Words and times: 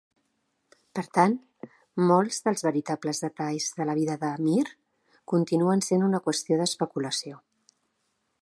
Per 0.99 1.03
tant, 1.17 1.35
molts 2.13 2.39
dels 2.47 2.65
"veritables 2.69 3.21
detalls" 3.25 3.69
de 3.81 3.87
la 3.91 3.97
vida 4.01 4.17
de 4.25 4.33
Mir 4.49 4.67
continuen 5.35 5.87
sent 5.91 6.09
una 6.11 6.27
qüestió 6.29 6.63
d'especulació. 6.63 7.43